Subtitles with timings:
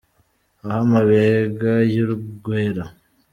[0.67, 2.83] Aho amabega y’urwera